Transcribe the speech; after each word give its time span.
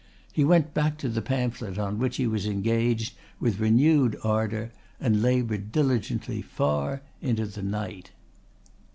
He 0.33 0.43
went 0.43 0.73
back 0.73 0.97
to 0.97 1.09
the 1.09 1.21
pamphlet 1.21 1.77
on 1.77 1.99
which 1.99 2.17
he 2.17 2.25
was 2.25 2.47
engaged 2.47 3.13
with 3.39 3.59
renewed 3.59 4.17
ardour 4.23 4.71
and 4.99 5.21
laboured 5.21 5.71
diligently 5.71 6.41
far 6.41 7.03
into 7.21 7.45
the 7.45 7.61
night. 7.61 8.09